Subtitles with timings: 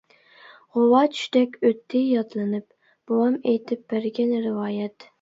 [0.77, 5.03] غۇۋا چۈشتەك ئۆتتى يادلىنىپ، بوۋام ئېيتىپ بەرگەن رىۋايەت.